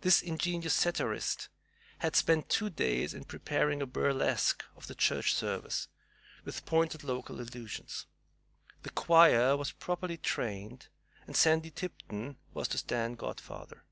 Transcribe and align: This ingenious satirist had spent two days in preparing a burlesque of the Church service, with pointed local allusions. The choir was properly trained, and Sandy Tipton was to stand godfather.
This 0.00 0.22
ingenious 0.22 0.74
satirist 0.74 1.48
had 1.98 2.16
spent 2.16 2.48
two 2.48 2.68
days 2.68 3.14
in 3.14 3.22
preparing 3.22 3.80
a 3.80 3.86
burlesque 3.86 4.64
of 4.74 4.88
the 4.88 4.94
Church 4.96 5.34
service, 5.36 5.86
with 6.44 6.66
pointed 6.66 7.04
local 7.04 7.40
allusions. 7.40 8.06
The 8.82 8.90
choir 8.90 9.56
was 9.56 9.70
properly 9.70 10.16
trained, 10.16 10.88
and 11.28 11.36
Sandy 11.36 11.70
Tipton 11.70 12.38
was 12.52 12.66
to 12.74 12.78
stand 12.78 13.18
godfather. 13.18 13.84